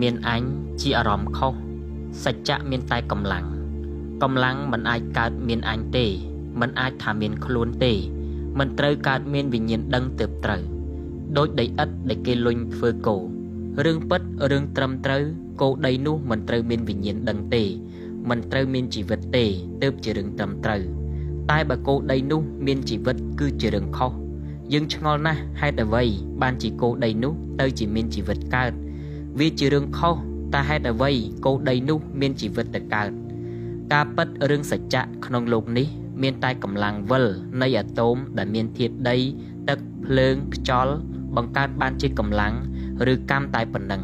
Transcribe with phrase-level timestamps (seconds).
[0.00, 0.42] មានអញ
[0.80, 1.54] ជាអារម្មណ៍ខុស
[2.24, 3.44] សច្ចៈមានតែកម្លាំង
[4.22, 6.06] កម្លាំងមិនអាចកើតមានអញទេ
[6.60, 7.92] មិនអាចថាមានខ្លួនទេ
[8.58, 10.62] មិនត្រូវកើតមានវិញ្ញាណដឹងទើបត្រូវ
[11.36, 13.16] ដូចដីឥដ្ឋដែលគេលុញធ្វើគោ
[13.84, 15.22] រឿងពិតរឿងត្រឹមត្រូវ
[15.60, 17.62] គោដីនោះមិនត្រូវមានវិញ្ញាណដឹងទេ
[18.28, 19.44] មិនត្រូវមានជីវិតទេ
[19.82, 20.82] ទើបជារឿងត្រឹមត្រូវ
[21.50, 24.12] តែបើគោដីនោះមានជីវិតគឺជារឿងខុស
[24.72, 26.04] យើងឆ្ងល់ណាស់ហេតុអ្វី
[26.42, 28.72] បានជាគោដីនោះទៅជាមានជីវិតកើត
[29.38, 30.14] វាជារឿងខុស
[30.52, 31.10] តែហេតុអ្វី
[31.44, 33.08] កូនដីនោះមានជីវិតទៅកើត
[33.92, 35.86] ការពិតរឿងសច្ចៈក្នុងលោកនេះ
[36.22, 37.26] មានតែកម្លាំងវិល
[37.62, 39.16] នៃអាតូមដែលមានធាតុដី
[39.68, 40.94] ទឹកភ្លើងខ្យល់
[41.36, 42.54] បង្កើតបានជាកម្លាំង
[43.12, 44.02] ឬកម្មតែប៉ុណ្ណឹង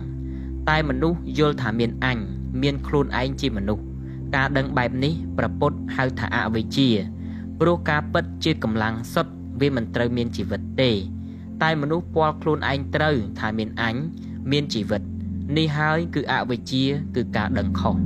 [0.68, 2.18] តែមនុស្សយល់ថាមានអញ
[2.62, 3.82] មានខ្លួនឯងជាមនុស្ស
[4.36, 6.88] ការដឹងបែបនេះប្រពុតហៅថាអវិជ្ជា
[7.60, 10.90] ព្រោះការពិតជាកម្លាំងសុទ្ធវាមិនត្រូវមានជីវិតទេ
[11.62, 13.94] តែមនុស្សពាល់ខ្លួនឯងត្រូវថាមានអញ
[14.50, 15.02] មានជីវិត
[15.54, 16.84] នេះហើយគឺអវិជ្ជា
[17.16, 17.96] គឺការដឹងខុស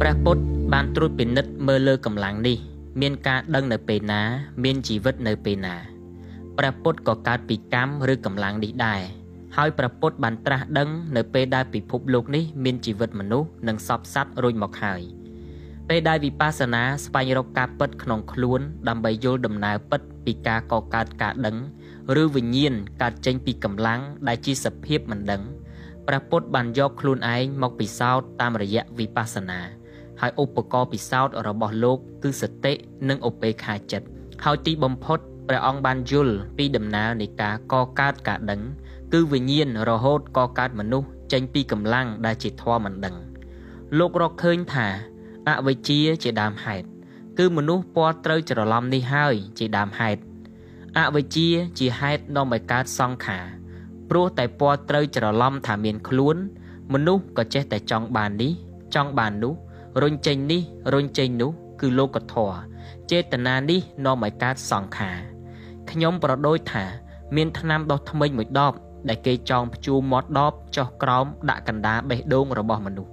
[0.00, 0.42] ព្រះពុទ្ធ
[0.72, 2.58] បានត្រួតពិនិត្យមើលលើកម្លាំងនេះ
[3.00, 4.22] មានការដឹងនៅពេលណា
[4.64, 5.76] មានជីវិតនៅពេលណា
[6.58, 9.02] ព្រះពុទ្ធក៏កើតពីកម្មឬកម្លាំងនេះដែរ
[9.60, 15.02] ហើយព្រះពុទ្ធបានត្រាស់ដឹងនៅពេលដែលពិភពលោកនេះមានជីវិតមនុស្សនិងសពសត្វរួចមកហើយ
[15.88, 21.56] ពេលដែលវិបស្សនាស្វែងរកការពិតក្នុងខ្លួនដើម្បីយល់ដំណើរពិតពីការកកើតការដឹង
[22.22, 25.42] ឬវិញ្ញាណកើតចេញពីកម្លាំងដែលជាសភាពមិនដឹង
[26.06, 29.60] ព្រះពុទ្ធបានយកខ្លួនឯងមកពិសោធន៍តាមរយៈវិបស្សនា
[30.20, 32.72] ហើយឧបករណ៍ពិសោធន៍របស់លោកគឺសតិ
[33.08, 34.06] និងឧបេក្ខាចិត្ត
[34.44, 38.62] ហើយទីបំផុតព្រះអង្គបានយល់ពីដំណើរនៃការកកើតការដឹង
[39.12, 43.16] គឺវិញ្ញាណរហូតកកើតមនុស្សចេញពីកម្លាំងដែលជាធម៌មិនដឹង
[43.98, 44.86] លោករកឃើញថា
[45.48, 46.86] អវិជ្ជាជាដើមហេតុ
[47.38, 50.20] គឺមនុស្សពាល់ត្រូវច្រឡំនេះហើយជាដើមហេតុ
[50.98, 51.48] អវិជ្ជា
[51.78, 53.44] ជាហេតុនាំឲ្យកើតសង្ខារ
[54.10, 56.36] ព្រោះតែពាល់ត្រូវច្រឡំថាមានខ្លួន
[56.92, 58.52] មនុស្សក៏ចេះតែចង់បាននេះ
[58.94, 59.54] ចង់បាននោះ
[60.02, 60.62] រុញចេញនេះ
[60.94, 62.56] រុញចេញនោះគឺលោកធម៌
[63.10, 65.18] ចេតនានេះនាំឲ្យកើតសង្ខារ
[65.90, 66.84] ខ្ញុំប្រដូចថា
[67.36, 68.74] មានថ្នាំដុសធ្មេញមួយដប
[69.08, 73.12] ដែលគេចងព្យួរមាត់ដបចុះក្រោមដាក់កណ្ដាលបេះដូងរបស់មនុស្ស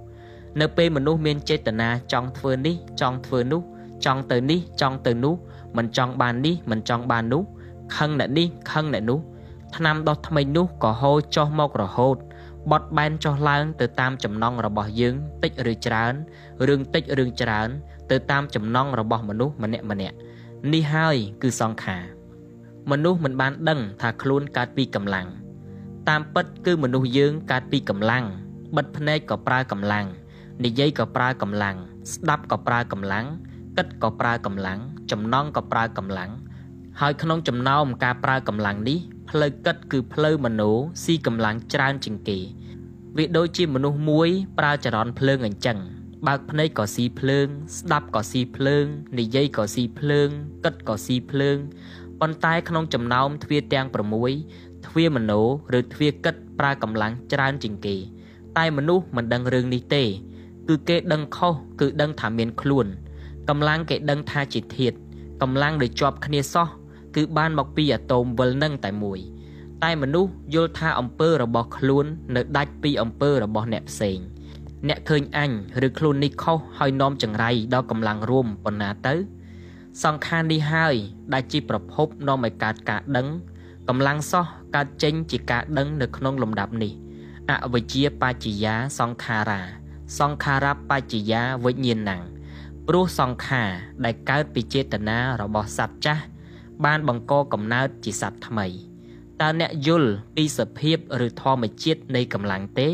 [0.60, 3.62] នៅពេលមនុស្សមានចេតនាចង់ធ្វើនេះចង់ធ្វើនោះ
[4.04, 5.34] ចង់ទៅនេះចង់ទៅនោះ
[5.76, 7.42] មិនចង់បាននេះមិនចង់បាននោះ
[7.96, 9.20] ខឹងអ្នកនេះខឹងអ្នកនោះ
[9.76, 12.16] ថ្នាំដុសធ្មេញនោះក៏ហូរចុះមករហូត
[12.70, 16.14] បត់បែនចុះឡើងទៅតាមចំណងរបស់យើងតិចឬច្រើន
[16.68, 17.68] រឿងតិចរឿងច្រើន
[18.10, 20.16] ទៅតាមចំណងរបស់មនុស្សម្នាក់ម្នាក់
[20.72, 22.02] នេះហើយគឺសង្ខារ
[22.90, 25.26] មនុស្សមិនបានដឹងថាខ្លួនកើតពីកម្លាំង
[26.08, 28.24] តាមពិតគឺមនុស្សយើងកើតពីកម្លាំង
[28.76, 30.06] បិទភ្នែកក៏ប្រើកម្លាំង
[30.64, 31.76] និយាយក៏ប្រើកម្លាំង
[32.12, 33.26] ស្ដាប់ក៏ប្រើកម្លាំង
[33.76, 34.78] គិតក៏ប្រើកម្លាំង
[35.10, 36.30] ចំណងក៏ប្រើកម្លាំង
[37.00, 38.98] ហើយក្នុងចំណោមការប្រើកម្លាំងនេះ
[39.30, 40.62] ផ្លូវគិតគឺផ្លូវមโน
[41.04, 42.38] ស៊ីកម្លាំងច្រើនជាងគេ
[43.16, 44.28] វាដូចជាមនុស្សមួយ
[44.58, 45.78] ប្រើចរន្តភ្លើងអញ្ចឹង
[46.26, 47.46] បើកភ្នែកក៏ស៊ីភ្លើង
[47.78, 48.84] ស្ដាប់ក៏ស៊ីភ្លើង
[49.18, 50.28] និយាយក៏ស៊ីភ្លើង
[50.64, 51.58] គិតក៏ស៊ីភ្លើង
[52.20, 53.86] ប៉ុន្តែក្នុងចំណោមទ្វាទាំង
[54.30, 55.32] 6 ទ្វាមโน
[55.78, 57.96] ឬទ្វាគិតប្រើកម្លាំងច្រើនជាងគេ
[58.58, 60.04] តែមនុស្សមិនដឹងរឿងនេះទេ
[60.68, 62.86] គឺគេដឹងខុសគឺដឹងថាមានខ្លួន
[63.48, 64.92] កម្លាំងគេដឹងថាជាធាត
[65.42, 66.68] កម្លាំងដែលជាប់គ្នាសោះ
[67.16, 69.18] គឺបានមកពីអាតូមវិលនឹងតែមួយ
[69.84, 72.04] តែមនុស្សយល់ថាអំពើរបស់ខ្លួន
[72.36, 74.18] នៅដាច់ពីអំពើរបស់អ្នកផ្សេង
[74.88, 75.50] អ្នកឃើញអញ
[75.86, 79.14] ឬខ្លួននេះខុសហើយនាំចង្រៃដល់កម្លាំងរួមប៉ុណ្ណាទៅ
[80.04, 80.94] សង្ខារនេះហើយ
[81.32, 83.26] ដែលជាប្រភពនាំឲ្យកើតការដឹង
[83.88, 84.44] កម្លាំងសោះ
[84.74, 86.92] កើតចេញជាការដឹងនៅក្នុងលំដាប់នេះ
[87.50, 89.60] អវិជ្ជាបច្ចយាសង្ខារា
[90.20, 92.22] សង្ខារបច្ចយាវិញ្ញាណัง
[92.86, 93.68] ព្រោះសង្ខារ
[94.04, 96.22] ដែលកើតពីចេតនារបស់សត្វចាស់
[96.84, 98.66] បានបង្កកំណើតជាសត្វថ្មី
[99.40, 100.96] តើអ្នកយល់ពីសភាព
[101.26, 102.88] ឬធម្មជាតិនៃកម្លាំងទេ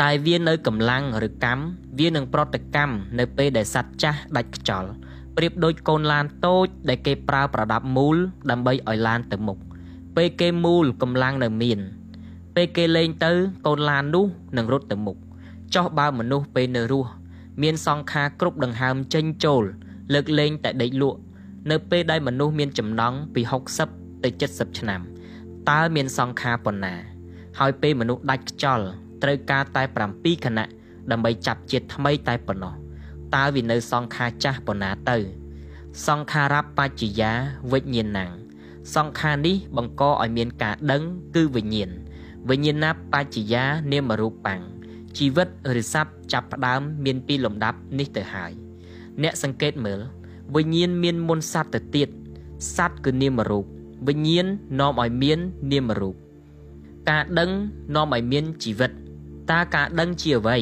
[0.00, 1.64] តែវានៅកម្លាំងឬកម្ម
[1.98, 4.90] វានឹងប្រតិកម្មនៅពេលដែលសត្វចាស់ដាច់ខ្យល់
[5.36, 8.16] ប្រៀបដូចកូនឡានតូចដែលគេប្រើប្រដាប់មូល
[8.50, 9.58] ដើម្បីឲ្យឡានទៅមុខ
[10.20, 11.78] ពេលគេមូលកម្លាំងនៅមាន
[12.54, 13.32] ពេលគេលេងទៅ
[13.66, 14.26] កូនឡាននោះ
[14.56, 15.16] នឹងរត់ទៅមុខ
[15.74, 17.10] ចុះបើមនុស្សពេលនៅរស់
[17.62, 19.62] មានសង្ខារគ្រប់ដង្ហើមចេញចូល
[20.14, 21.18] លើកលែងតែដេកលក់
[21.70, 23.42] នៅពេលដែលមនុស្សមានចំណង់ពី
[23.82, 25.00] 60ទៅ70ឆ្នាំ
[25.70, 26.94] តើមានសង្ខារប៉ុណ្ណា
[27.58, 28.86] ហើយពេលមនុស្សដាច់ខ្យល់
[29.22, 29.82] ត្រូវការតែ
[30.14, 30.66] 7ខណៈ
[31.10, 32.74] ដើម្បីចាប់ជាតិថ្មីតែប៉ុណ្ណោះ
[33.34, 35.16] តើវានៅសង្ខារចាស់ប៉ុណ្ណាទៅ
[36.06, 37.32] សង្ខារបច្ចយា
[37.72, 38.32] វិញ្ញាណัง
[38.94, 41.02] សង្ខារនេះបង្កឲ្យមានការដឹង
[41.34, 41.90] គឺវិញ្ញាណ
[42.48, 44.60] វិញ្ញាណបច្ចយានាមរូបាំង
[45.16, 45.48] ជីវិត
[45.80, 48.52] ឬសត្វចាប់ផ្ដើមមានពីរលំដាប់នេះទៅហើយ
[49.22, 50.00] អ្នកសង្កេតមើល
[50.54, 52.08] វិញ្ញាណមានមុនសត្វទៅទៀត
[52.76, 53.64] សត្វគឺនាមរូប
[54.08, 54.46] វិញ្ញាណ
[54.80, 55.38] នាំឲ្យមាន
[55.72, 56.16] នាមរូប
[57.10, 57.50] ការដឹង
[57.94, 58.90] នាំឲ្យមានជីវិត
[59.50, 60.58] តើការដឹងជាអ្វី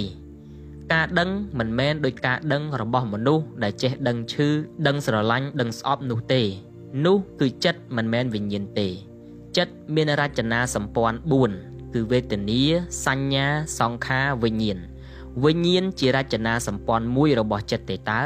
[0.92, 4.48] ការដឹងមិនមែនដោយការដឹងរបស់មនុស្សដែលចេះដឹងឈឺ
[4.86, 6.42] ដឹងស្រឡាញ់ដឹងស្អប់នោះទេ
[7.04, 8.88] នោះគឺចិត្តមិនមែនវិញ្ញាណទេ
[9.56, 11.16] ចិត្តមានរចនាសម្ព័ន្ធ
[11.54, 12.62] 4គឺវេទនា
[13.06, 13.46] សញ្ញា
[13.80, 14.78] សង្ខារវិញ្ញាណ
[15.44, 18.20] វិញ្ញាណជារចនាសម្ព័ន្ធមួយរបស់ចិត្តទេតើ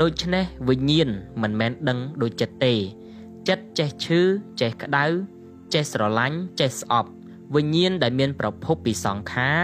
[0.00, 1.08] ដូច្នេះវិញ្ញាណ
[1.42, 2.74] មិនមែនដឹងដូចចិត្តទេ
[3.48, 4.20] ចិត្តចេះឈឺ
[4.60, 5.04] ចេះក្តៅ
[5.74, 7.10] ចេះស្រឡាញ់ចេះស្អប់
[7.54, 9.58] វិញ្ញាណដែលមានប្រភពពីសង្ខារ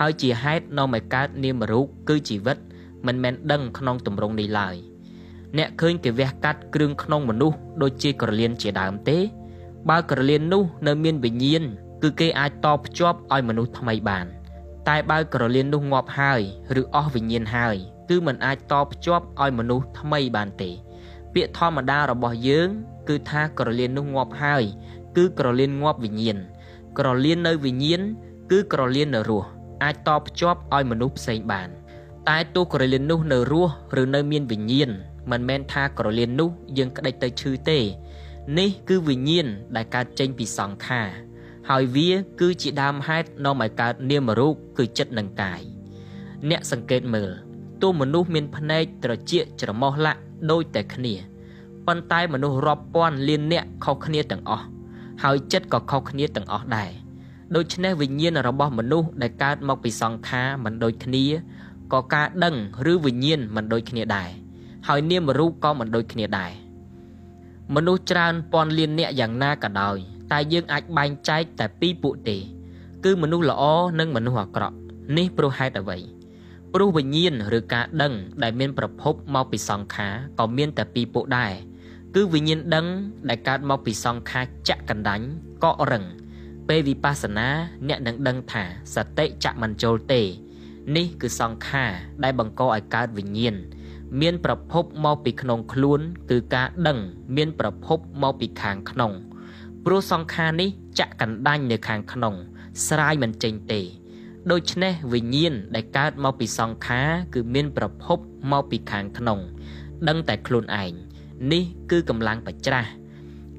[0.00, 2.58] ហើយជាហេតុនាំឲ្យកើតនាមរូបគឺជីវិត
[3.06, 4.76] មិនមែនដឹងក្នុងទម្រង់នេះឡើយ
[5.56, 9.18] អ្នកឃើញគេវះកាត់គ្រឿងក្នុងមនុស្សដូចជាក្រលៀនជាដើមទេ
[9.88, 11.62] បើក្រលៀននោះនៅមានវិញ្ញាណ
[12.02, 14.26] គឺគេអាចតភ្ជាប់ឲ្យមនុស្សថ្មីបាន
[14.88, 16.40] តែបើក្រលៀននោះងាប់ហើយ
[16.80, 17.76] ឬអស់វិញ្ញាណហើយ
[18.10, 20.70] គឺមិនអាចតភ្ជាប់ឲ្យមនុស្សថ្មីបានទេ
[21.34, 22.68] ពាក្យធម្មតារបស់យើង
[23.08, 24.64] គឺថាក្រលៀននោះងាប់ហើយ
[25.16, 26.38] គឺក្រលៀនងាប់វិញ្ញាណ
[26.98, 28.00] ក្រលៀននៅវិញ្ញាណ
[28.50, 29.48] គឺក្រលៀននៅរស់
[29.82, 31.68] អាចតភ្ជាប់ឲ្យមនុស្សផ្សេងបាន
[32.28, 33.72] តែទោះក្រលៀននោះនៅរស់
[34.02, 34.90] ឬនៅមានវិញ្ញាណ
[35.30, 37.78] មិនមែនថាក្រលៀននោះយើងក្តិចទៅឈឺទេ
[38.58, 39.46] នេះគឺវិញ្ញាណ
[39.76, 41.08] ដែលកើតចេញពីសង្ខារ
[41.68, 42.10] ហើយវា
[42.40, 45.60] គឺជាដើមហេតុនាំឲ្យកើតនាមរូបគឺចិត្តនិងកាយ
[46.50, 47.30] អ្នកសង្កេតមើល
[47.82, 50.20] ទោះមនុស្សមានភ្នែកត្រចៀកច្រមុះលាក់
[50.50, 51.14] ដូចតែគ្នា
[51.86, 54.64] ប៉ុន្តែមនុស្សរាប់ពាន់លានអ្នកខុសគ្នាទាំងអស់
[55.22, 56.90] ហើយចិត្តក៏ខុសគ្នាទាំងអស់ដែរ
[57.56, 61.24] ដូច្នេះវិញ្ញាណរបស់មនុស្សដែលកើតមកពីសង្ខារមិនដូចគ្នា
[61.92, 62.54] ក៏ការដឹង
[62.92, 64.30] ឬវិញ្ញាណមិនដូចគ្នាដែរ
[64.86, 66.52] ហើយនាមរូបក៏មិនដូចគ្នាដែរ
[67.74, 69.96] មនុស្សច្រើនពាន់លានអ្នកយ៉ាងណាក៏ដោយ
[70.32, 72.36] តែយើងអាចបែងចែកតែពីរពួកទេ
[73.04, 73.62] គឺមនុស្សល្អ
[73.98, 74.76] និងមនុស្សអាក្រក់
[75.16, 75.98] នេះព្រោះហេតុអ្វី
[76.72, 81.52] ព្រោះវិញ្ញាណឬការដឹងដែលមានប្រភពមកពីសង្ខារក៏មានតែពីរពួកដែរ
[82.14, 82.86] គឺវិញ្ញាណដឹង
[83.28, 85.26] ដែលកើតមកពីសង្ខារចៈកណ្ដាញ់
[85.64, 86.04] កករឹង
[86.68, 87.48] ពេលវិបស្សនា
[87.88, 88.64] អ្នកនឹងដឹងថា
[88.94, 90.22] សតិចៈមិនចូលទេ
[90.96, 91.90] នេះគឺសង្ខារ
[92.24, 93.56] ដែលបង្កឲ្យកើតវិញ្ញាណ
[94.20, 96.00] មានប្រភពមកពីក្នុងខ្លួន
[96.30, 96.98] គឺការដឹង
[97.36, 99.12] មានប្រភពមកពីខាងក្នុង
[99.84, 100.68] ព្រោះសង្ខារនេះ
[100.98, 102.34] ចាក់កណ្ដាញ់នៅខាងក្នុង
[102.86, 103.80] ស្រាយមិនចេញទេ
[104.50, 108.18] ដូច្នេះវិញ្ញាណដែលកើតមកពីសង្ខារគឺមានប្រភព
[108.52, 109.38] មកពីខាងក្នុង
[110.08, 110.92] ដឹងតែខ្លួនឯង
[111.52, 112.88] នេះគឺកម្លាំងបច្ច្រាស់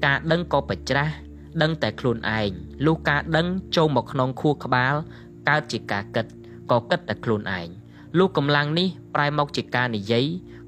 [0.04, 1.14] ការដឹងក៏បច្ច្រាស់
[1.62, 2.50] ដឹងតែខ្លួនឯង
[2.86, 4.94] លុះការដឹងចូលមកក្នុងខួរក្បាល
[5.48, 6.26] កើតជាការគិត
[6.70, 7.68] ក៏គិតតែខ្លួនឯង
[8.18, 10.24] លុះកម្លាំងនេះប្រែមកជាការនិយាយ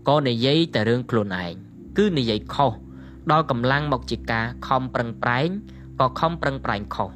[0.08, 1.52] ក៏និយាយតែរឿងខ្លួនឯង
[1.98, 2.72] គឺនិយាយខុស
[3.30, 5.48] ដល់កម្លាំងមកជាការខំប្រឹងប្រែង
[6.00, 7.10] ក៏ខំប្រឹងប្រែងខុស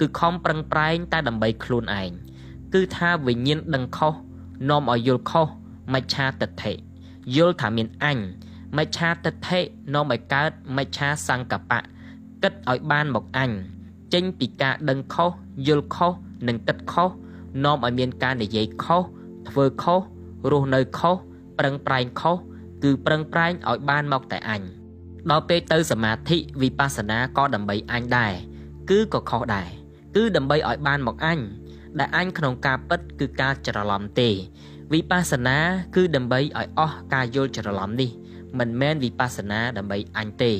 [0.00, 2.10] គឺខំប្រឹងប្រែងតែដើម្បីខ្លួនឯង
[2.74, 4.14] គឺថាវិញ្ញាណដឹងខុស
[4.70, 5.46] នាំឲ្យយល់ខុស
[5.94, 6.72] មច្ឆាទិដ្ឋិ
[7.36, 8.18] យល់ថាមានអញ
[8.78, 9.60] មច្ឆាទិដ្ឋិ
[9.94, 11.80] នាំឲ្យកើតមច្ឆាសង្កបៈ
[12.42, 13.50] គិតឲ្យបានមកអញ
[14.14, 15.30] ចេញពីការដឹងខុស
[15.66, 16.12] យល់ខុស
[16.48, 17.08] និងគិតខុស
[17.64, 19.02] នាំឲ្យមានការនិយាយខុស
[19.48, 20.00] ធ្វើខុស
[20.50, 21.16] រស់នៅខុស
[21.58, 22.36] ប្រឹងប្រែងខុស
[22.82, 24.62] គឺប្រឹងប្រែងឲ្យបានមកតែអញ
[25.30, 28.32] ដល់ពេលទៅសមាធិវិបស្សនាក៏ដើម្បីអញដែរ
[28.90, 29.68] គឺក៏ខុសដែរ
[30.16, 31.38] គឺដើម្បីឲ្យបានមកអញ
[31.98, 34.28] ដែលអញក្នុងការពិតគឺការច្រឡំទេ
[34.92, 35.58] វិបស្សនា
[35.96, 38.10] គឺដើម្បីឲ្យអស់ការយល់ច្រឡំនេះ
[38.58, 40.52] មិនមែនវិបស្សនាដើម្បីអញទេ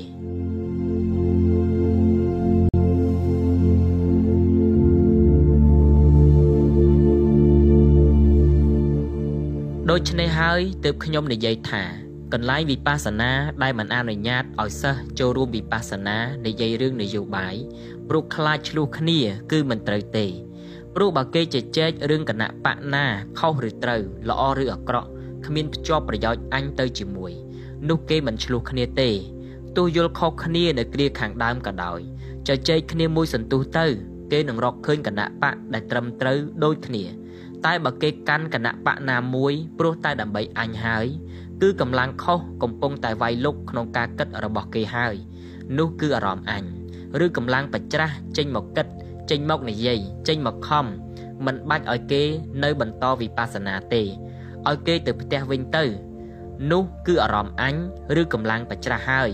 [9.95, 11.83] ដូច្នេះហើយទើបខ្ញុំនិយាយថា
[12.33, 13.33] កន្លែងវិបស្សនា
[13.63, 17.55] ដែលមិនអនុញ្ញាតឲ្យសិស្សចូលរួមវិបស្សនានិយាយរឿងនយោបាយ
[18.09, 19.19] ព្រោះខ្លាចឆ្លោះគ្នា
[19.53, 20.27] គឺមិនត្រូវទេ
[20.95, 23.07] ព្រោះបើគេជជែករឿងគណៈបកណា
[23.39, 25.09] ខុសឬត្រូវ ល្អឬអាក្រក់
[25.47, 27.33] គ្មានភ្ជាប់ប្រយោជន៍អញទៅជាមួយ
[27.89, 29.11] នោះគេមិនឆ្លោះគ្នាទេ
[29.77, 32.01] ទោះយល់ខុសគ្នានៅគ្រាខាងដើមក៏ដោយ
[32.49, 33.87] ជជែកគ្នាមួយសន្ទុះទៅ
[34.33, 37.05] គេនឹងរកឃើញគណៈបកដែលត្រឹមត្រូវដូចគ្នា
[37.67, 41.07] តែបើគេកាន់គណៈបកណាមួយព្រោះតែដើម្បីអញហើយ
[41.63, 45.15] គឺកម្លាំងខុសកំពុងតែវាយលុកក្នុងការគិតរបស់គេហើយ
[45.79, 46.65] នោះគឺអារម្មណ៍អញ
[47.25, 48.87] ឬកម្លាំងបច្ច្រាស់ចេញមកគិត
[49.31, 50.87] ចេញមកនិយាយចេញមកខំ
[51.47, 52.23] មិនបាច់ឲ្យគេ
[52.63, 54.03] នៅបន្តវិបស្សនាទេ
[54.69, 55.85] ឲ្យគេទៅផ្ទះវិញទៅ
[56.72, 57.76] នោះគឺអារម្មណ៍អញ
[58.22, 59.30] ឬកម្លាំងបច្ច្រាស់ហើយ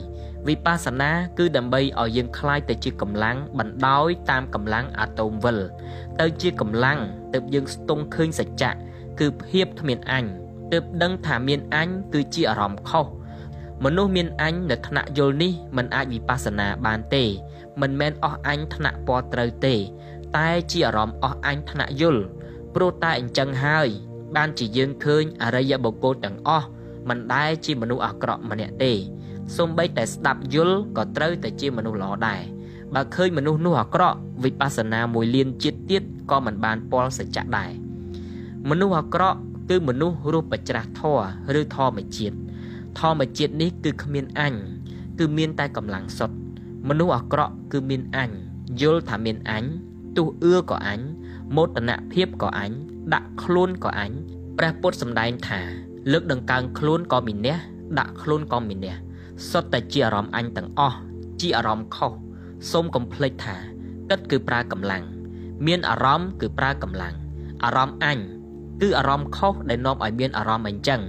[0.48, 5.58] វិបស្សនាគឺដើម្បីឲ្យយើងคลายទៅជាកម្លាំងបណ្ដោយតាមកម្លាំងអាតូមវិល
[6.20, 7.00] ទៅជាកម្លាំង
[7.34, 8.72] ទើបយើងស្ទង់ឃើញសច្ចៈ
[9.20, 10.26] គឺភាពគ្មានអញ
[10.72, 13.06] ទើបដឹងថាមានអញគឺជាអារម្មណ៍ខុស
[13.84, 17.24] មនុស្សមានអញនៅថ្នាក់យល់នេះមិនអាចវិបស្សនាបានទេ
[17.82, 19.76] មិនមែនអស់អញថ្នាក់ពណ៌ត្រូវទេ
[20.38, 22.24] តែជាអារម្មណ៍អស់អញថ្នាក់យល់
[22.76, 23.88] ព្រោះតែអញ្ចឹងហើយ
[24.36, 26.68] បានជាយើងឃើញអរិយបុគ្គលទាំងអស់
[27.09, 28.93] មិនដែលជាមនុស្សអាក្រក់ម្នាក់ទេ
[29.57, 32.41] សូម្បីតែស្ដាប់យល់ក៏ត្រូវតែជាមនុស្សល្អដែរ
[32.95, 37.71] បើឃើញមនុស្សនោះអាក្រក់វិបស្សនាមួយលានជាតិទៀតក៏មិនបានពលសច្ចៈដែរ
[38.69, 39.39] មនុស្សអាក្រក់
[39.71, 41.03] គឺមនុស្សរូបច្រាស់ធ
[41.55, 42.37] រឬធម្មជាតិ
[42.99, 44.55] ធម្មជាតិនេះគឺគ្មានអញ
[45.19, 46.37] គឺមានតែកម្លាំងសុទ្ធ
[46.89, 48.31] មនុស្សអាក្រក់គឺមានអញ
[48.81, 49.65] យល់ថាមានអញ
[50.17, 51.01] ទុះអឿក៏អញ
[51.57, 52.71] មោទនភាពក៏អញ
[53.13, 54.11] ដាក់ខ្លួនក៏អញ
[54.59, 57.57] ព្រះពុទ្ធសម្ដែងថា លើកដង្កើងខ្លួនក៏មានះ
[57.99, 58.95] ដាក់ខ្លួនក៏មានះ
[59.51, 60.99] សុទ្ធតែជាអារម្មណ៍អញទាំងអស់
[61.41, 62.13] ជាអារម្មណ៍ខុស
[62.71, 63.57] សូមកុំភ្លេចថា
[64.11, 65.05] គិតគឺប្រើកម្លាំង
[65.67, 67.15] មានអារម្មណ៍គឺប្រើកម្លាំង
[67.65, 68.19] អារម្មណ៍អញ
[68.83, 71.01] គឺអារម្មណ៍ខុសដែលនាំឲ្យមានអារម្មណ៍អញ្ចឹង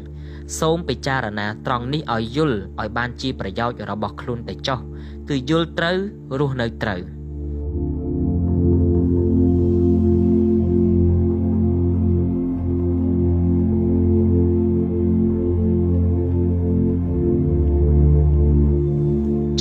[0.60, 4.80] សូមពិចារណាត្រង់នេះឲ្យយល់ឲ្យបានជាប្រយោជន៍របស់ខ្លួនទៅចុះ
[5.30, 5.98] គឺយល់ត្រូវ
[6.40, 7.02] រស់នៅត្រូវ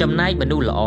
[0.03, 0.81] ចំណែកមនុស្សល្អ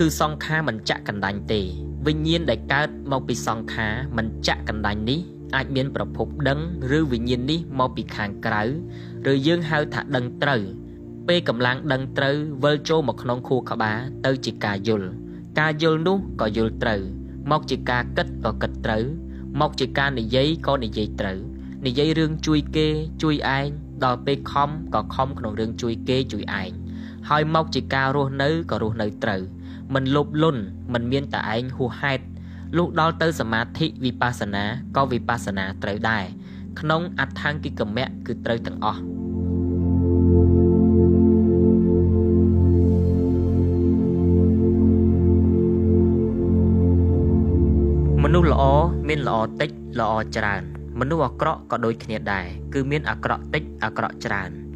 [0.00, 1.60] គឺសង្ខារមិនចាក់កណ្ដាញ់ទេ
[2.06, 5.20] វិញ្ញាណដែលកើតមកពីសង្ខារមិនចាក់កណ្ដាញ់នេះ
[5.56, 6.60] អាចមានប្រភពដឹង
[6.96, 8.62] ឬវិញ្ញាណនេះមកពីខាងក្រៅ
[9.32, 10.62] ឬយើងហៅថាដឹងត្រូវ
[11.28, 15.08] ពេលកម្លាំងដឹងត្រូវវិលចូលមកក្នុងខួរក្បាលទៅជាការយល់
[15.60, 17.00] ការយល់នោះក៏យល់ត្រូវ
[17.50, 19.04] មកជាការគិតក៏គិតត្រូវ
[19.60, 21.38] មកជាការនិយាយក៏និយាយត្រូវ
[21.86, 22.88] និយាយរឿងជួយគេ
[23.22, 23.66] ជួយឯង
[24.04, 26.72] ដល់ពេលខំក៏ខំក្នុងរឿងជួយគេជួយឯង
[27.28, 29.42] ហើយមកជាការរស់នៅក៏រស់នៅត្រូវ
[29.94, 32.24] មិនលោភលន់មិនមានតែឯងហួសហេតុ
[32.76, 34.64] លុះដល់ទៅសមាធិវិបស្សនា
[34.96, 36.24] ក៏វិបស្សនាត្រូវដែរ
[36.80, 39.00] ក្នុងអដ្ឋង្គិកមៈគឺត្រូវទាំងអស់
[48.22, 48.62] មនុស្សល្អ
[49.08, 49.70] មានល្អតិច
[50.00, 50.62] ល្អច្រើន
[51.00, 54.67] មនុស្សអាក្រក់ក៏ដូចគ្នាដែរគឺមានអាក្រក់តិចអាក្រក់ច្រើន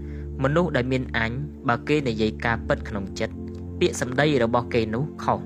[0.42, 1.32] មនុស្សដែលមានអញ
[1.68, 3.34] បើគេនិយាយការពិតក្នុងចិត្ត
[3.80, 5.38] ពាក្យសម្ដីរបស់គេនោះខុស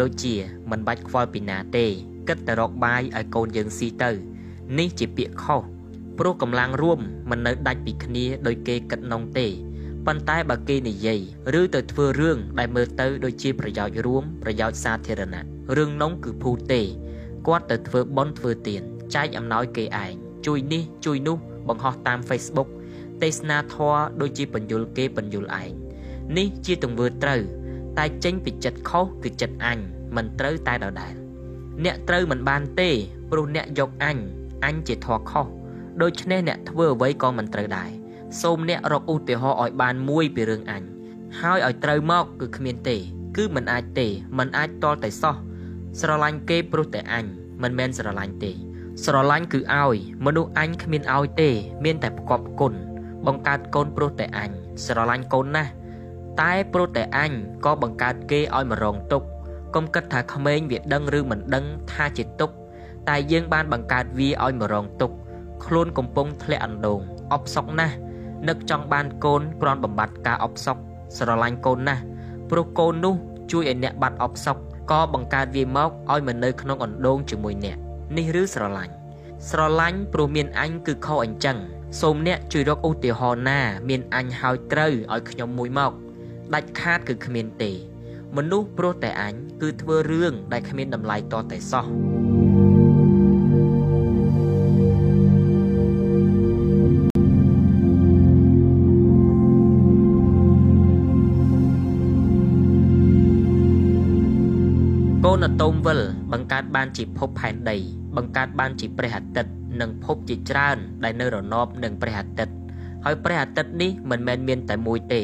[0.00, 0.34] ដូចជា
[0.70, 1.86] មិនបាច់ខ្វល់ពីណាទេ
[2.28, 4.10] គិតតែរកបាយឲ្យកូនយើងស៊ីទៅ
[4.78, 5.60] នេះជាពាក្យខុស
[6.18, 7.00] ព្រោះកម្លាំងរួម
[7.30, 9.46] មិននៅដាច់ពីគ្នាដោយគេគិតនងទេ
[10.06, 11.20] ប៉ុន្តែបើគេនិយាយ
[11.60, 15.44] ឬទៅធ្វើរឿងដែលមើលទៅដូចជាប្រយោជន៍រួមប្រយោជន៍សាធារណៈ
[15.76, 16.82] រឿងនងគឺភូតទេ
[17.46, 18.82] គាត់ទៅធ្វើបន់ធ្វើទាន
[19.14, 20.12] ចែកអំណោយគេឯង
[20.46, 21.36] ជួយនេះជួយនោះ
[21.68, 22.68] បង្ហោះតាម Facebook
[23.22, 25.70] ទេសនាធម៌ដូចជាបញ្យលគេបញ្យលឯង
[26.38, 27.40] នេះជាទង្វើត្រូវ
[27.98, 29.78] តែចេញពីចិត្តខុសគឺចិត្តអញ
[30.16, 31.14] មិនត្រូវតែដដែល
[31.84, 32.90] អ្នកត្រូវមិនបានទេ
[33.30, 34.16] ព្រោះអ្នកយកអញ
[34.64, 35.46] អញជាធေါ်ខុស
[36.02, 37.90] ដូច្នេះអ្នកធ្វើអ្វីក៏មិនត្រូវដែរ
[38.42, 40.82] សូមអ្នករកឧទាហរណ៍ឲ្យបានមួយពីរឿងអញ
[41.40, 42.96] ហើយឲ្យត្រូវមកគឺគ្មានទេ
[43.36, 44.06] គឺមិនអាចទេ
[44.38, 45.36] មិនអាចតល់តែសោះ
[46.00, 47.24] ស្រឡាញ់គេព្រោះតែអញ
[47.62, 48.52] មិនមែនស្រឡាញ់ទេ
[49.04, 49.96] ស្រឡាញ់គឺឲ្យ
[50.26, 51.50] មនុស្សអញគ្មានឲ្យទេ
[51.84, 52.72] មានតែប្រកបគុណ
[53.26, 54.50] បង្កើតកូនព្រោះតែអញ
[54.84, 55.70] ស្រឡាញ់កូនណាស់
[56.40, 57.32] តែព្រោះតែអញ
[57.64, 59.26] ក៏បង្កើតគេឲ្យមករងទុក្ខ
[59.74, 62.54] កុំគិតថាក្មេងវាដឹងឬមិនដឹងថាជាទុក្ខ
[63.08, 65.14] តែយើងបានបង្កើតវាឲ្យមករងទុក្ខ
[65.64, 67.00] ខ្លួនកំពុងធ្លាក់អណ្ដូង
[67.34, 67.94] អបសក់ណាស់
[68.48, 70.80] នឹកចង់បានកូនគ្រាន់បំបត្តិការអបសក់
[71.16, 72.02] ស្រឡាញ់កូនណាស់
[72.50, 73.14] ព្រោះកូននោះ
[73.52, 74.60] ជួយឲ្យអ្នកបាត់អបសក់
[74.90, 77.76] ក៏បង្កើតវាមកឲ្យមកនៅក្នុងអណ្ដូងជាមួយអ្នក
[78.16, 78.92] នេះឬស្រឡាញ់
[79.50, 81.56] ស្រឡាញ់ព្រោះមានអញគឺខុសអញ្ចឹង
[82.00, 85.92] សូមអ្នកជួយរកឧទាហរណ៍ណា មានអញហើយត្រូវឲ្យខ្ញុំមួយមក
[86.54, 87.72] ដាច់ខាតគឺគ្មានទេ
[88.36, 91.86] មនុស្សព្រោះតែអញគឺធ្វើរឿងដែលគ្មានតម្លៃតតែសោះ
[105.24, 106.00] កូនអាតូមវិល
[106.32, 107.76] បង្កើតបានជាភពផែនដី
[108.16, 112.54] បង្កើតបានជាព្រះអាទិត្យ និងភពជាច្រើន ដែលនៅរណបនឹងព្រះអាទិត្យ
[113.04, 115.22] ហើយព្រះអាទិត្យនេះមិនមែនមានតែមួយទេ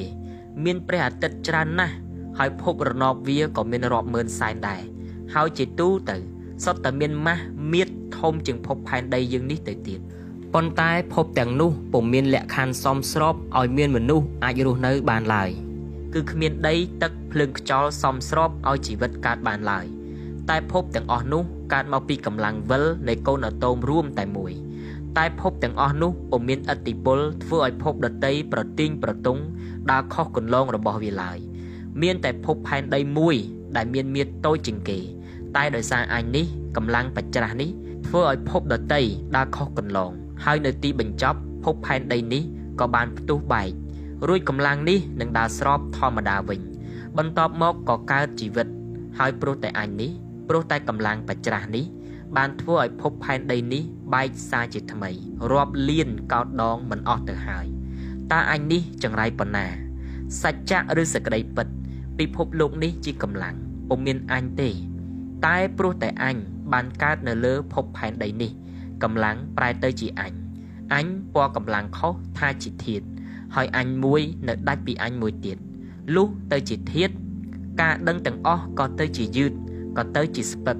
[0.64, 1.94] មានព្រះអាទិត្យច្រើនណាស់
[2.38, 4.82] ហើយភពរណបវាក៏មានរាប់ម៉ឺនសែនដែរ
[5.34, 6.16] ហើយជាទូទៅ
[6.64, 10.00] សុទ្ធតែមានម៉ាស់មៀតធំជាងភពផែនដីយើងនេះទៅទៀត
[10.54, 15.50] ប៉ុន្តែភពទាំងនោះពុំមានលក្ខខណ្ឌសមស្របឲ្យមានមនុស្សអាចរស់នៅបានឡើយ
[16.14, 19.84] គឺគ្មានដីទឹកភ្លើងខ្យល់សមស្របឲ្យជីវិតកើតបានឡើយ
[20.50, 21.42] តែភពទាំងអស់នោះ
[21.74, 24.52] កើតមកពីកម្លាំងវិលនៃកូនអាតូមរួមតែមួយ
[25.18, 29.40] តែភពទាំងអស់នោះពុំមានឥទ្ធិពលធ្វើឲ្យភពដតីប្រទីងប្រទង់
[29.90, 31.38] ដើរខុសគន្លងរបស់វាឡើយ
[32.02, 33.36] មានតែភពផែនដីមួយ
[33.76, 34.98] ដែលមានមាឌតូចជាងគេ
[35.56, 36.44] តែដោយសារអញនេះ
[36.76, 37.70] កម្លាំងបច្ច្រាស់នេះ
[38.06, 39.02] ធ្វើឲ្យភពដតី
[39.36, 40.10] ដើរខុសគន្លង
[40.44, 42.42] ហើយនៅទីបញ្ចប់ភពផែនដីនេះ
[42.80, 43.70] ក៏បានផ្ទុះបែក
[44.28, 46.60] រួចកម្លាំងនេះនឹងដើរស្របធម្មតាវិញ
[47.18, 48.66] បន្ទាប់មកក៏កើតជីវិត
[49.18, 50.12] ហើយព្រោះតែអញនេះ
[50.48, 51.84] ព្រោះតែកម្លាំងបច្ច្រាស់នេះ
[52.36, 53.82] បានធ្វើឲ្យភពផែនដីនេះ
[54.14, 55.10] បែកសារជាថ្មី
[55.50, 57.66] រាប់លានកោតដងមិនអស់ទៅហើយ
[58.32, 59.66] តើអញនេះចង្រៃប៉ុណ្ណា
[60.42, 61.66] សច្ចៈឬសក្តីពិត
[62.18, 63.54] ពិភពលោកនេះជាកម្លាំង
[63.88, 64.70] ពុំមានអញទេ
[65.46, 66.36] តែព្រោះតែអញ
[66.72, 68.50] បានកើតនៅលើភពផែនដីនេះ
[69.02, 70.32] កម្លាំងប្រែទៅជាអញ
[70.94, 73.02] អញពណ៌កម្លាំងខុសថាជាធាត
[73.54, 75.56] ហើយអញមួយនៅដាច់ពីអញមួយទៀត
[76.14, 77.10] លុះទៅជាធាត
[77.80, 79.52] ការដឹងទាំងអស់ក៏ទៅជាយឺត
[79.98, 80.76] ក៏ទៅជាស្ពឹក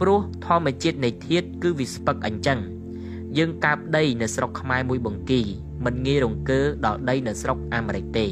[0.00, 2.58] ព្រោះធម្មជាតិនៃធាតគឺវាស្ពឹកអញ្ចឹង
[3.36, 5.40] យើងកាបដីនៅស្រុកខ្មែរមួយបង្គី
[5.84, 8.26] មិនងាយរង្គើដល់ដីនៅស្រុកអាមេរិកទេ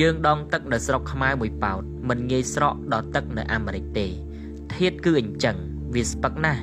[0.00, 4.06] យើងដងទឹកនៅស្រុកខ្មែរមួយប៉ោតមិនងាយស្រកដល់ទឹកនៅអាមេរិកទេ
[4.74, 5.56] ធាតគឺអញ្ចឹង
[5.94, 6.60] វាស្ពឹកណាស់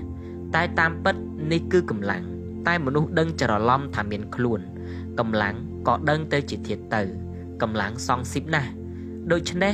[0.56, 1.16] តែតាមពិត
[1.52, 2.24] នេះគឺកម្លាំង
[2.68, 4.60] តែមនុស្សដឹងច្រឡំថាមានខ្លួន
[5.20, 5.56] កម្លាំង
[5.88, 7.02] ក៏ដឹងទៅជាធាតទៅ
[7.62, 8.70] កម្លាំងសងស៊ីបណាស់
[9.32, 9.74] ដូច្នេះ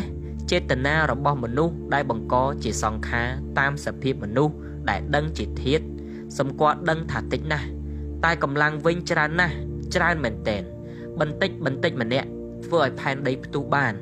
[0.51, 3.27] ចេតនារបស់មនុស្សដែលបង្កជាសង្ខារ
[3.59, 4.55] តាមសភាពមនុស្ស
[4.89, 5.81] ដែលដឹងជាធាត
[6.37, 7.67] សម្គាល់ដឹងថាតិចណាស់
[8.25, 9.55] តែកម្លាំងវិញច្រើនណាស់
[9.95, 10.63] ច្រើនមែនតែន
[11.19, 12.27] បន្តិចបន្តិចម្នាក់
[12.65, 13.93] ធ្វើឲ្យផែនដីផ្ទុះបាន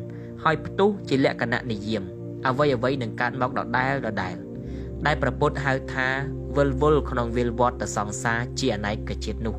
[0.43, 2.03] ហើយផ្ទុះជាលក្ខណៈនិយម
[2.47, 4.35] អ្វីអ្វីនឹងកើតមកដដែលដដែល
[5.05, 6.07] ដែលប្រពុតហៅថា
[6.57, 9.55] វិលវល់ក្នុងវិលវត្តសង្សារជាអនេកជាតិនោះ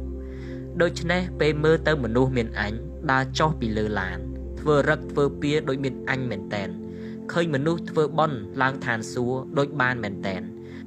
[0.83, 2.73] ដូច្នេះពេលមើលទៅមនុស្សមានអញ
[3.11, 4.19] ដើរចុះពីលើឡាន
[4.66, 6.68] ធ្វើរឹកធ្វើពៀដោយមានអញមែនតែន
[7.32, 10.42] ឃើញមនុស្សធ្វើបន់ឡើងឋានសួគ៌ដោយបានមែនតែន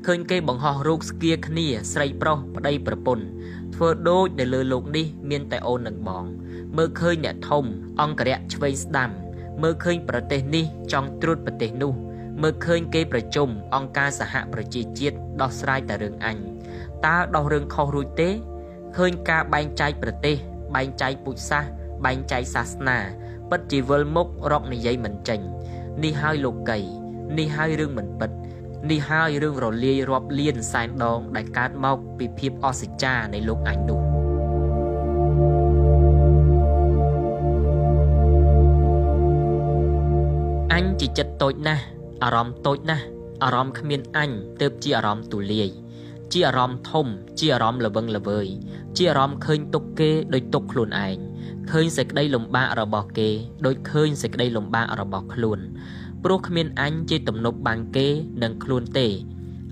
[0.06, 3.26] ឃើញគេបង្ហោះរូបស្គៀគ្នាស្រីប្រុសប្តីប្រពន្ធ
[3.76, 6.24] ធ្វើដូចនៅលើលោកនេះមានតែអូននិងបង
[6.78, 7.64] មើលឃើញអ្នកធំ
[8.02, 9.12] អង្គរៈឆ្វេងស្ដាំ
[9.64, 11.94] មើលឃើញប្រទេសនេះចង់ត្រួតប្រទេសនោះ
[12.42, 16.38] មើលឃើញគេប្រជុំអង្គការសហប្រជាជាតិដោះស្រាយតែរឿងអញ
[17.06, 18.30] តើដោះរឿងខុសរួចទេ
[18.98, 20.36] ឃើញការបែងចែកប្រទេស
[20.76, 21.64] បែងចែកពុជសាស
[22.06, 23.00] បែងចែកសាសនា
[23.50, 25.40] ពិតជាវិលមុខរកនិយាយមិនចេញ
[26.04, 26.80] នេះហើយលោកី
[27.38, 28.32] នេះហើយរឿងមិនពិត
[28.92, 34.00] នេះហើយរឿងរលាយរាប់លានសែនដង ដែលកើតមកពីភាពអស្ចារ្យនៃលោកអញនោះ
[40.74, 41.84] អញជាចិត្តតូចណាស់
[42.24, 43.06] អារម្មណ៍តូចណាស់
[43.44, 44.30] អារម្មណ៍គ្មានអញ
[44.62, 45.70] ទើបជាអារម្មណ៍ទូលាយ
[46.34, 47.08] ជាអារម្មណ៍ធំ
[47.40, 48.48] ជាអារម្មណ៍ល្វឹងល្វើយ
[48.98, 51.29] ជាអារម្មណ៍ឃើញទុកគេដោយទុកខ្លួនឯង
[51.72, 53.30] ឃើញសេចក្តីលំបាករបស់គេ
[53.66, 55.60] ដូចឃើញសេចក្តីលំបាករបស់ខ្លួន
[56.24, 58.08] ព្រោះគ្មានអញជាទំនប់បាំងគេ
[58.44, 59.08] នឹងខ្លួនទេ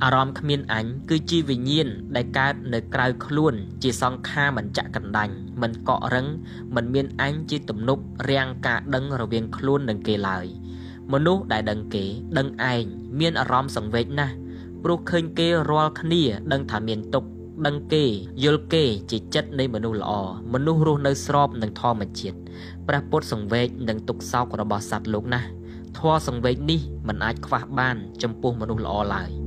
[0.03, 6.27] អារម្មណ៍គ្មានអញគឺជាវិញ្ញាណដែលកើតនៅក្រៅខ្លួន ជាសង្ខារមិនចាក់កណ្ដាញ់មិនកក់រឹង
[6.75, 10.45] មិនមានអញជាទំនប់រាំងការដឹងរវាងខ្លួននិងគេឡើយ
[11.13, 12.05] មនុស្សដែលដឹងគេ
[12.37, 12.83] ដឹងឯង
[13.19, 14.35] មានអារម្មណ៍សង្វេគណាស់
[14.83, 17.29] ព្រោះឃើញគេរាល់គ្នា ដឹងថាមានទុក្ខ
[17.65, 18.05] ដឹងគេ
[18.43, 20.11] យល់គេជាចិត្តនៃមនុស្សល្អ
[20.53, 22.37] មនុស្សរស់នៅស្របនឹងធម្មជាតិ
[22.87, 25.47] ព្រះពុទ្ធសង្វេគនឹងទុកសោករបស់សត្វលោកណាស់
[25.97, 29.46] ធម៌សង្វេគនេះមិនអាចខ្វះបាន ចំពោះមនុស្សល្អឡើយ